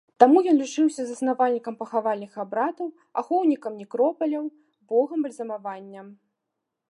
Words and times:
Таму 0.21 0.39
ён 0.51 0.55
лічыўся 0.61 1.03
заснавальнікам 1.07 1.73
пахавальных 1.81 2.31
абрадаў, 2.45 2.87
ахоўнікам 3.23 3.73
некропаляў, 3.83 4.45
богам 4.95 5.19
бальзамавання. 5.27 6.01